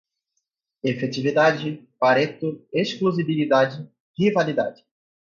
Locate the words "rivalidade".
4.17-4.83